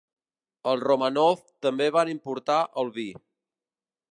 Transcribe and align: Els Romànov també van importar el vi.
Els 0.69 0.81
Romànov 0.87 1.43
també 1.65 1.89
van 1.99 2.11
importar 2.15 2.59
el 2.85 2.91
vi. 2.99 3.07